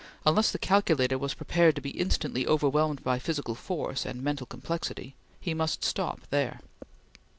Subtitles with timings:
[0.25, 5.13] Unless the calculator was prepared to be instantly overwhelmed by physical force and mental complexity,
[5.39, 6.59] he must stop there.